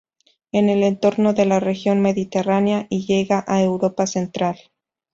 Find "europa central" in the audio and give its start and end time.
3.61-4.57